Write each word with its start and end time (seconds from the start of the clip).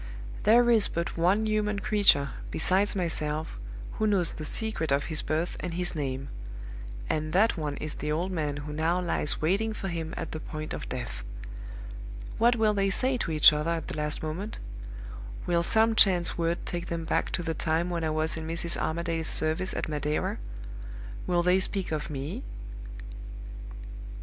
There 0.45 0.67
is 0.71 0.87
but 0.87 1.15
one 1.15 1.45
human 1.45 1.77
creature, 1.77 2.31
besides 2.49 2.95
myself, 2.95 3.59
who 3.99 4.07
knows 4.07 4.31
the 4.33 4.45
secret 4.45 4.91
of 4.91 5.03
his 5.13 5.21
birth 5.21 5.57
and 5.59 5.75
his 5.75 5.93
name; 5.93 6.29
and 7.07 7.33
that 7.33 7.55
one 7.55 7.77
is 7.77 7.93
the 7.93 8.11
old 8.11 8.31
man 8.31 8.57
who 8.65 8.73
now 8.73 8.99
lies 8.99 9.43
waiting 9.43 9.73
for 9.73 9.89
him 9.89 10.15
at 10.17 10.31
the 10.31 10.39
point 10.39 10.73
of 10.73 10.89
death. 10.89 11.23
What 12.39 12.55
will 12.55 12.73
they 12.73 12.89
say 12.89 13.15
to 13.17 13.29
each 13.29 13.53
other 13.53 13.69
at 13.69 13.89
the 13.89 13.97
last 13.97 14.23
moment? 14.23 14.57
Will 15.45 15.61
some 15.61 15.93
chance 15.93 16.35
word 16.35 16.65
take 16.65 16.87
them 16.87 17.05
back 17.05 17.29
to 17.33 17.43
the 17.43 17.53
time 17.53 17.91
when 17.91 18.03
I 18.03 18.09
was 18.09 18.35
in 18.35 18.47
Mrs. 18.47 18.81
Armadale's 18.81 19.27
service 19.27 19.71
at 19.75 19.87
Madeira? 19.87 20.39
Will 21.27 21.43
they 21.43 21.59
speak 21.59 21.91
of 21.91 22.09
Me?" 22.09 22.41